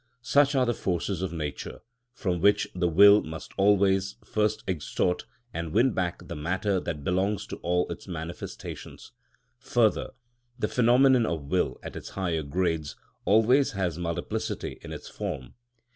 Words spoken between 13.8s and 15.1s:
multiplicity in its